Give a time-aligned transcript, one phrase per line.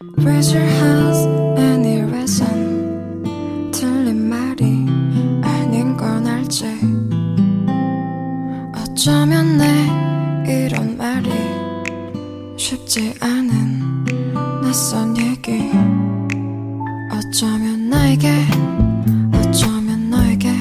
[0.00, 1.26] Raise your hands
[1.58, 3.24] any reason?
[3.72, 4.86] 틀린 말이
[5.42, 6.66] 아닌 건 알지.
[8.76, 11.28] 어쩌면 내 이런 말이
[12.56, 14.04] 쉽지 않은
[14.62, 15.72] 낯선 얘기.
[17.10, 18.30] 어쩌면 나에게
[19.34, 20.52] 어쩌면 너에게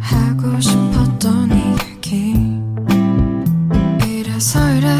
[0.00, 2.34] 하고 싶었던 얘기.
[4.04, 4.99] 이래서 이래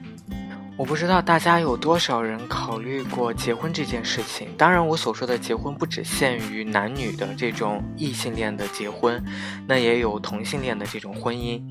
[0.81, 4.49] 我不知道大家有多少人考虑过结婚这件事情。
[4.57, 9.23] 当然，我所说的结婚不只限于男女的这种异性恋的结婚，
[9.67, 11.61] 那也有同性恋的这种婚姻。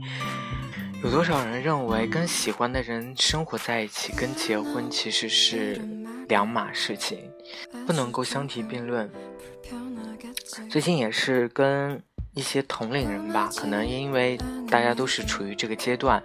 [1.03, 5.85] 有多少人认为跟喜欢的人生活在一起，跟结婚其实是
[6.29, 7.19] 两码事情，
[7.85, 9.11] 不能够相提并论。
[10.71, 12.01] 最近也是跟
[12.35, 16.23] 一些同龄人吧，可能因为大家都是处于这个阶段，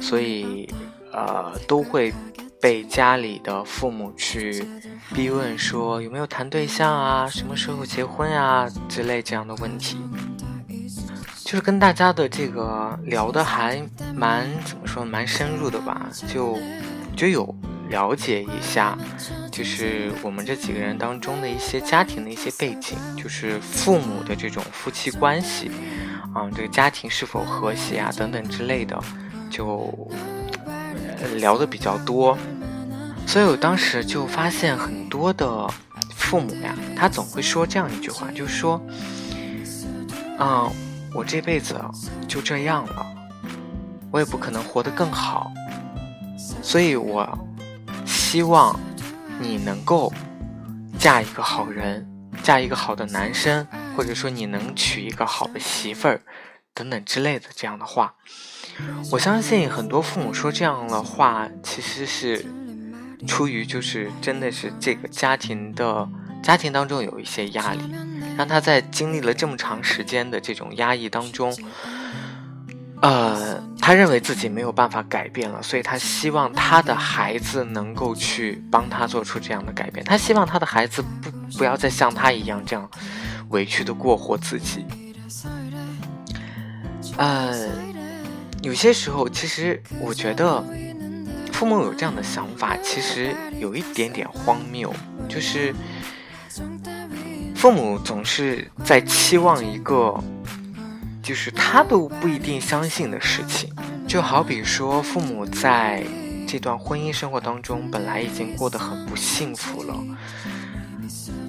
[0.00, 0.68] 所以
[1.12, 2.12] 呃都会
[2.60, 4.64] 被家里的父母去
[5.14, 9.98] 逼问说有没有谈对象啊，什么时候结婚啊之类这样的问题。
[11.44, 13.80] 就是跟大家的这个聊的还
[14.12, 16.58] 蛮怎么说蛮深入的吧，就
[17.16, 17.54] 就有
[17.88, 18.96] 了解一下，
[19.50, 25.70] 就是我们这几个人当中的一些家庭的一些背景，就是父母的这种夫妻关系，
[26.34, 28.98] 啊，这个家庭是否和谐啊等等之类的，
[29.50, 30.08] 就、
[30.64, 32.36] 呃聊的比较多，
[33.26, 35.68] 所以我当时就发现很多的
[36.14, 38.80] 父母呀，他总会说这样一句话，就是说，
[40.38, 40.70] 啊。
[41.14, 41.80] 我这辈子
[42.28, 43.06] 就这样了，
[44.10, 45.50] 我也不可能活得更好，
[46.60, 47.26] 所以我
[48.28, 48.76] 希望
[49.38, 50.12] 你能够
[50.98, 52.04] 嫁一个好人，
[52.42, 53.64] 嫁一个好的男生，
[53.96, 56.20] 或者说你能娶一个好的媳妇儿，
[56.74, 58.16] 等等之类的这样的话。
[59.12, 62.44] 我相信很多父母说这样的话，其实是
[63.28, 66.08] 出于就是真的是这个家庭的
[66.42, 67.94] 家庭当中有一些压力。
[68.36, 71.56] 让他在经历了这么长时间的这种压抑当中，
[73.02, 80.04] 呃，他认为自己没有办法改变了，所以他希望他的孩子能够去帮他做出这样的改变。
[80.04, 82.90] 他希望他的孩子不不要再像他一样这样
[83.50, 84.84] 委屈的过活自己。
[87.16, 87.68] 呃，
[88.62, 90.64] 有些时候，其实我觉得
[91.52, 94.92] 父母有这样的想法，其实有一点点荒谬，
[95.28, 95.74] 就是。
[97.54, 100.14] 父母总是在期望一个，
[101.26, 103.68] 就是他都不一定相信的事情，
[104.06, 106.04] 就好比说，父母在
[106.46, 109.92] 这段婚姻生活当中本来已经过得很不幸福了，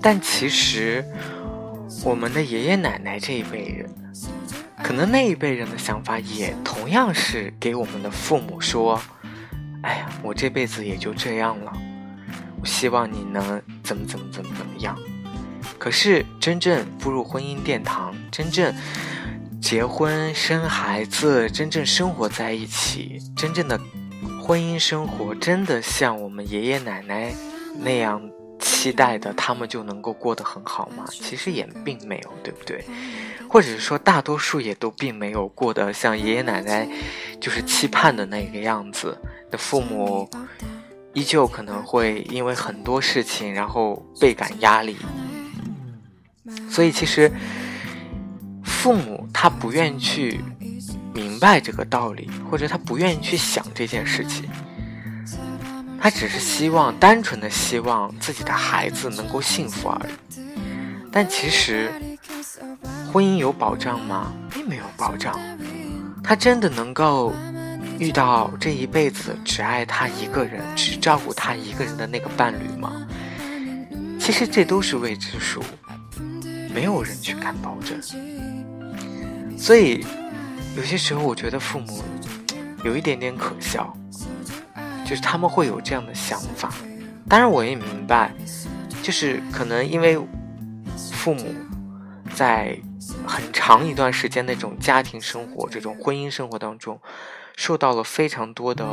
[0.01, 1.05] 但其实
[2.03, 3.87] 我们的爷爷奶奶这一辈人，
[4.83, 8.99] 可能那一辈人的想法也同样是给我们的父母说
[9.85, 11.71] ：“哎呀，我这辈子也就这样了，
[12.59, 14.97] 我希望你能怎么怎么怎么怎么样。”
[15.77, 18.73] 可是，真正步入婚姻殿堂，真正
[19.61, 23.79] 结婚生孩子，真正生活在一起，真正的
[24.41, 27.33] 婚姻生活，真的像我们爷爷奶奶
[27.79, 28.21] 那样
[28.59, 31.05] 期待的，他们就能够过得很好吗？
[31.09, 32.83] 其实也并没有，对不对？
[33.49, 36.87] 或者是说，大多数也都并没有过得像爷爷奶奶
[37.39, 39.17] 就是期盼的那个样子。
[39.49, 40.29] 的父母
[41.13, 44.97] 依旧可能会因为很多事情，然后倍感压力。
[46.69, 47.31] 所以，其实
[48.77, 50.39] 父母他不愿意去
[51.11, 54.47] 明白这个道理，或者他不愿意去想这件事情，
[55.99, 60.39] 他只是希望单纯的希望自己的孩子能够幸福而已。
[61.11, 61.91] 但其实，
[63.11, 64.31] 婚姻有保障吗？
[64.53, 65.37] 并没有保障。
[66.23, 67.33] 他真的能够
[67.97, 73.05] 遇到这一辈子只爱他一个人、只照顾他一个人的那个伴侣吗？
[74.19, 75.63] 其实这都是未知数。
[76.73, 77.99] 没有人去敢保证，
[79.57, 80.05] 所以
[80.77, 82.01] 有些时候我觉得父母
[82.83, 83.91] 有一点点可笑，
[85.05, 86.71] 就是他们会有这样的想法。
[87.27, 88.31] 当然，我也明白，
[89.03, 90.17] 就是可能因为
[91.11, 91.53] 父母
[92.33, 92.79] 在
[93.25, 96.97] 很长一段时间那种家庭生活、这种婚姻生活当中，
[97.57, 98.85] 受到了非常多的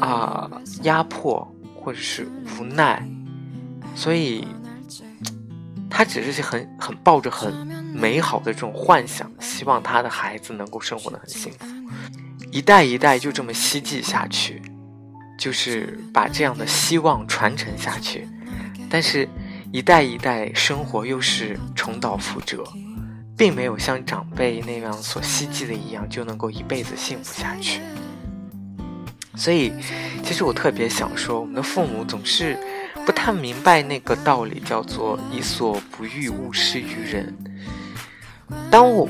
[0.00, 0.50] 啊
[0.82, 3.08] 压迫或者是无奈，
[3.94, 4.46] 所以
[5.90, 7.52] 他只是很很抱着很
[7.94, 11.66] 美好的这种幻想，希望他的孩子能够生活的很幸福，
[12.50, 14.62] 一代一代就这么希冀下去，
[15.38, 18.28] 就是把这样的希望传承下去，
[18.88, 19.28] 但是。
[19.70, 22.64] 一代一代生活又是重蹈覆辙，
[23.36, 27.82] 并没有像长辈那样所希冀的一样就能够一辈子幸福下去。
[29.38, 29.72] 所以，
[30.24, 32.58] 其实我特别想说，我们的父母总是
[33.06, 37.32] 不太明白那个道理，叫做“己所不欲，勿施于人”。
[38.68, 39.08] 当我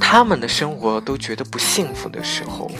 [0.00, 2.70] 他们的生活都觉得不幸福的时候，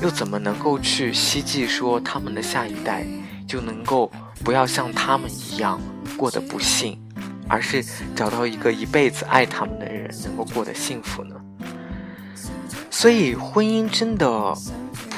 [0.00, 3.04] 又怎么能够去希冀说他们的下一代
[3.46, 4.10] 就能够
[4.44, 5.80] 不要像他们一样？
[6.16, 6.98] 过得不幸，
[7.48, 11.34] 而是找到一个一辈子爱他们的人，能够过得幸福呢？
[12.90, 14.54] 所以，婚姻真的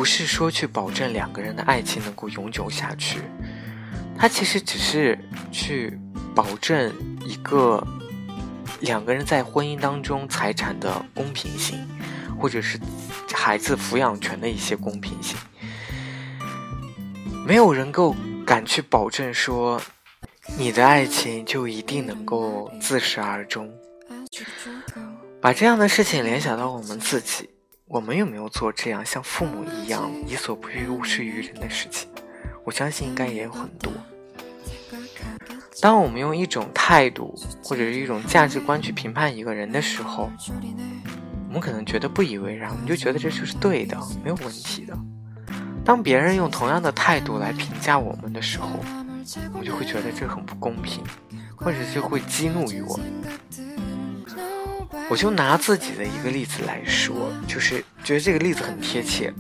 [0.00, 3.20] 不是说去保证两个人的爱情能够永久下去，
[4.17, 5.19] 它其实只是
[5.52, 5.93] 去
[6.35, 6.91] 保证
[7.23, 7.87] 一个
[8.81, 11.79] 两个人在婚姻当中财产的公平性，
[12.41, 12.81] 或者是
[13.31, 15.37] 孩子抚养权的一些公平性。
[17.46, 19.79] 没有人够敢去保证说。
[20.56, 23.70] 你的爱情就一定能够自始而终。
[25.43, 27.50] 把这样的事情联想到我们自己，
[27.91, 32.09] 我们有没有做这样像父母一样“己所不欲，勿施于人”的事情？
[32.63, 33.93] 我相信应该也有很多。
[35.81, 37.35] 当我们用一种态度
[37.65, 40.31] 或者是一种价值观去评判一个人的时候，
[41.49, 44.97] 我们可能觉得不以为然，我们就觉得这就是对的，没有问题的。
[45.85, 48.69] 当别人用同样的态度来评价我们的时候，
[49.59, 51.03] 我就会觉得这很不公平，
[51.57, 53.01] 或者是会激怒于我。
[55.11, 59.33] 我就拿自己的一个例子来说，就是觉得这个例子很贴切。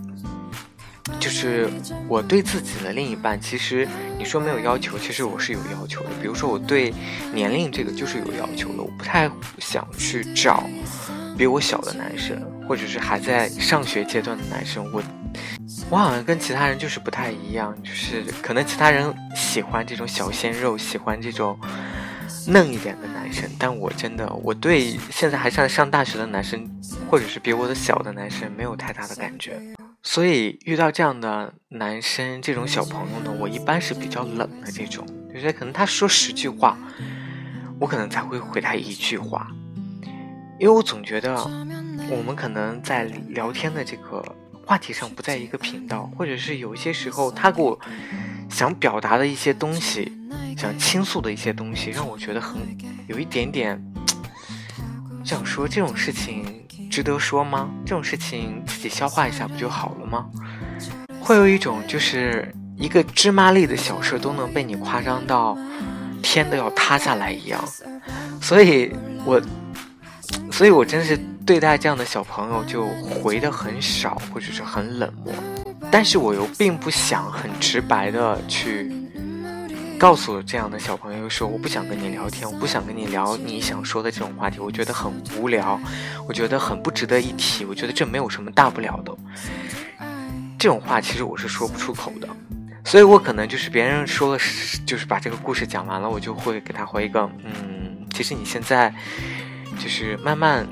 [1.20, 1.68] 就是
[2.08, 3.86] 我对自己的另一半，其实
[4.18, 6.10] 你说没有要求，其实我是有要求的。
[6.20, 6.92] 比如说我对
[7.32, 10.68] 年龄这个就是有要求的，我不太想去找
[11.38, 14.84] 比我小的男生，或者是还在上学阶段的男生。
[14.92, 15.00] 我。
[15.88, 21.58] 我好像跟其他人就是不太一样，就是可能其他人喜欢这种小鲜肉，喜欢这种
[22.46, 26.68] 嫩一点的男生，但我真的我对现在还在上大学的男生，
[27.08, 29.60] 或者是比我的小的男生没有太大的感觉，
[30.02, 36.78] 所以遇到这样的男生，这种小朋友呢，我一般是比较冷的这种，就是可能他说十句话，
[37.78, 39.48] 我可能才会回他一句话，
[40.58, 41.36] 因为我总觉得
[42.10, 44.24] 我们可能在聊天的这个。
[44.66, 47.76] 话题上不在一个频道，或者是有一些时候，他给我
[48.48, 50.12] 想表达的一些东西，
[50.60, 52.58] 想倾诉的一些东西，让我觉得很
[53.06, 53.82] 有一点点
[55.24, 56.44] 想说这种事情
[56.90, 57.70] 值得说吗？
[57.86, 60.26] 这种事情自己消化一下不就好了吗？
[61.18, 65.56] 会有一种就是一个芝麻粒的小事都能被你夸张到
[66.22, 67.64] 天都要塌下来一样，
[68.42, 68.92] 所以
[69.24, 69.40] 我，
[70.52, 71.18] 所以我真是。
[71.46, 75.34] 对待这样的小朋友就回的很少，或者是很冷漠，
[75.90, 78.92] 但是我又并不想很直白的去
[80.00, 85.78] 告诉这样的小朋友说我不想跟你聊天，我不想跟你聊你想说的这种话题，我觉得很无聊，
[86.26, 89.14] 我觉得很不值得一提，我觉得这没有什么大不了的。
[90.58, 92.26] 这种话其实我是说不出口的，
[92.82, 94.42] 所以我可能就是别人说了，
[94.86, 98.94] 就是把这个故事讲完了，我就会给他回一个嗯，其实你现在
[99.78, 100.66] 就是慢慢。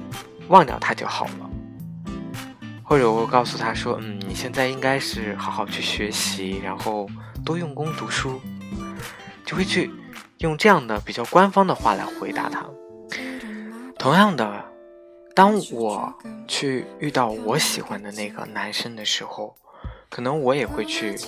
[0.48, 1.50] 忘掉他就好了，
[2.82, 7.06] 或者我告诉他说：“嗯，你现在应该是好好去学习，然后
[7.44, 8.40] 多用功读书。”
[9.48, 9.90] 就会去
[10.40, 12.66] 用这样的比较官方的话来回答他。
[13.98, 14.62] 同样的，
[15.34, 16.12] 当我
[16.46, 19.56] 去遇到我喜欢的那个男生的时候，
[20.10, 21.18] 可能我也会去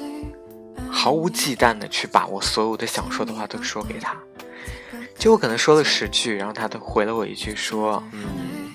[0.90, 4.14] 毫无忌惮的去把我所有的想说的话都说给他。
[5.16, 8.70] 就我可能说了十句，然后他都回了我一句说：“嗯。”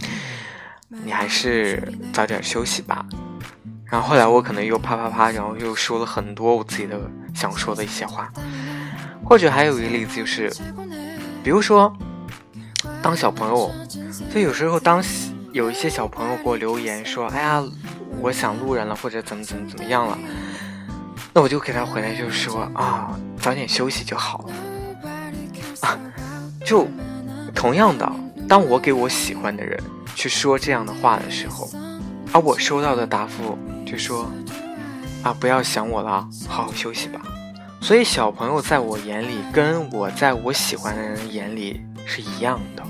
[0.89, 3.05] 你还是早点休息吧。
[3.85, 6.99] 然后后来我可能又啪啪啪，然后又说了很多我自己的
[7.35, 8.31] 想说的一些话。
[9.25, 10.53] 或者还有一个例子就是，
[11.44, 11.91] 比如说，
[13.01, 13.72] 当小朋友，
[14.32, 15.03] 就有时候当
[15.51, 17.63] 有一些小朋友给我留言说：“哎呀，
[18.22, 20.17] 我想路人了，或者怎么怎么怎么样了。”
[21.34, 24.53] 那我就给他回来，就说啊，早点休息就好了。
[25.82, 26.00] 啊，
[26.63, 26.88] 就
[27.53, 28.10] 同样的，
[28.48, 29.77] 当我给我喜欢的人。
[30.13, 31.70] 去说这样的话的时候，
[32.32, 34.32] 而我收到的答复就说
[35.24, 37.20] ：“啊，不要想我了，好好休息吧。”
[37.86, 42.84] 所以小朋友在我眼里，跟我在我喜欢的人眼里是一样的。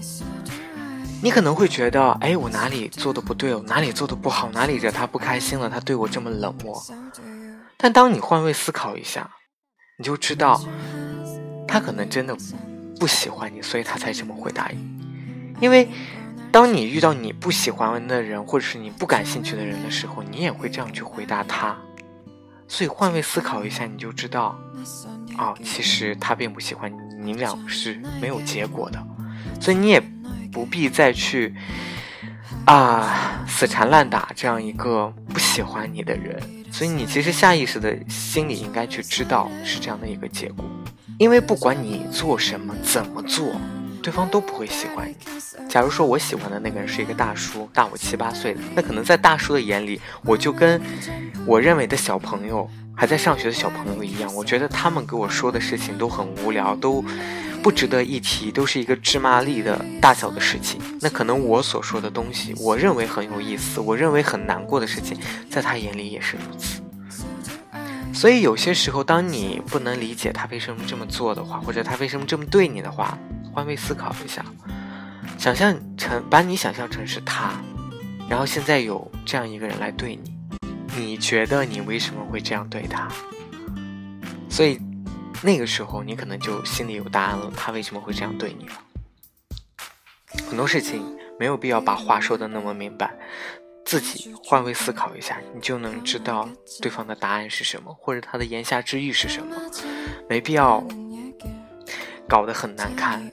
[1.22, 6.82] 你可能会觉得，哎，我哪里做的不对，我哪里做的不好，哪里惹他不开心了，他对我这么冷漠。
[7.76, 9.30] 但当你换位思考一下，
[10.00, 10.64] 你就知道，
[11.68, 12.34] 他可能真的
[12.98, 14.80] 不喜欢你，所以他才这么回答你。
[15.60, 15.90] 因为，
[16.54, 21.76] 当你遇到你不喜欢的人，或者是你不感兴趣的人的时候，你也会这样去回答他。
[22.68, 24.58] 所以换位思考一下，你就知道，
[25.38, 29.02] 哦，其实他并不喜欢你，你俩是没有结果的。
[29.62, 30.02] 所以你也
[30.52, 31.54] 不必再去
[32.66, 36.42] 啊死缠烂打这样一个不喜欢你的人。
[36.72, 40.66] 所以你其实下意识的心里应该去知道是这样的一个结果，
[41.18, 43.56] 因为不管你做什么怎么做。
[44.06, 45.16] 对方都不会喜欢你。
[45.68, 50.80] 假如说我喜欢的那个人是一个大叔，大我七八岁，那可能在大叔的眼里，我就跟
[51.44, 54.32] 我认为的小朋友，还在上学的小朋友一样。
[54.36, 57.04] 我觉得他们给我说的事情都很无聊，都
[57.64, 60.80] 不值得一提，都是一个芝麻粒的大小的事情。
[61.02, 65.18] 那可能我所说的东西，我认为很有意思，我认为很难过的事情，
[65.50, 66.80] 在他眼里也是如此。
[68.14, 73.18] 所以有些时候，当你不能理解他为什么这么做的话，或者他为什么这么对你的话，
[73.56, 74.44] 换位思考一下，
[75.38, 77.54] 想象成把你想象成是他，
[78.30, 80.34] 然后现在有这样一个人来对你，
[80.94, 83.08] 你觉得你为什么会这样对他？
[84.50, 84.78] 所以
[85.42, 88.74] 那个时候你可能就心里有答案了，他为什么会这样对你了？
[90.50, 91.02] 很多事情
[91.40, 93.10] 没有必要把话说的那么明白，
[93.86, 96.50] 自己换位思考一下，你就能知道
[96.82, 99.56] 对方的答案是什么，或者他的言下之意是什么，
[100.28, 100.86] 没必要。
[102.28, 103.32] 搞得很难看，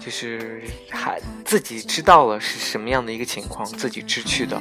[0.00, 4.60] 就是还自己知道了是什么样的一个情况，自己知趣的，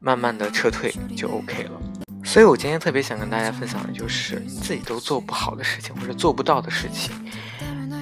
[0.00, 1.80] 慢慢的撤退就 OK 了。
[2.24, 7.14] 所以我今天特别想跟大家分享的就是，自己都做不好的事情或者做不到的事情，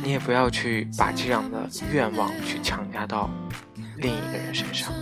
[0.02, 3.31] 你也不要去把这样的愿望去强加到
[3.97, 4.93] 另一个人身上。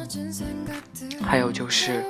[1.23, 2.05] 还有就是。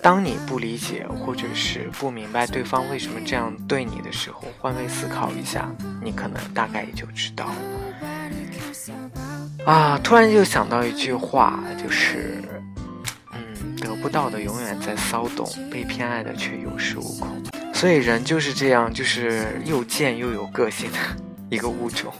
[0.00, 5.70] 当你不理解或者是不明白对方为什么这样对你的时候，换位思考一下，
[6.02, 7.54] 你可能大概也就知道了。
[9.64, 12.42] 啊，突然就想到一句话，就是，
[13.32, 17.28] 嗯，得不到的永远在骚动，被偏爱的却有恃无恐。
[17.72, 20.98] 所以人就是这样，就是又贱又有个性的
[21.48, 22.12] 一个物种。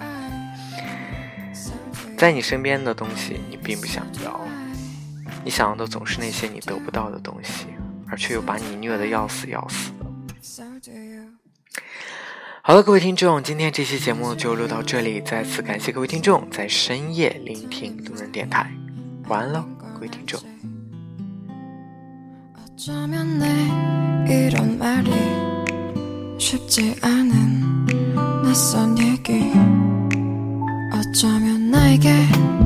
[2.16, 4.40] 在你身边的东西，你并不想要。
[5.44, 7.66] 你想要的总是那些你得不到的东西，
[8.08, 10.06] 而却又把你虐得要死要死的。
[12.62, 18.70] 好了，各位听众，今天这期节目就录到这里，再次感谢各位听众在深夜聆听路人电台。
[19.28, 20.40] 晚安喽，各位听众。
[22.84, 23.28] Nobody
[24.26, 24.54] cares
[32.24, 32.61] about